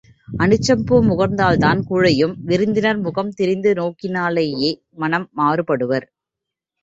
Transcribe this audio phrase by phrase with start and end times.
[0.39, 4.71] அனிச்சப்பூ முகர்ந்தால் தான் குழையும் விருந்தினர் முகம் திரிந்து நோக்கினாலேயே
[4.95, 6.07] மனம் மாறுபடுவர்.